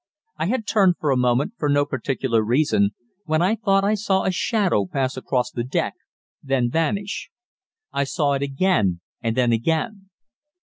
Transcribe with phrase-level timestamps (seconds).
[0.39, 4.23] I had turned for a moment, for no particular reason, when I thought I saw
[4.23, 5.93] a shadow pass across the deck,
[6.41, 7.29] then vanish.
[7.93, 10.09] I saw it again; and then again.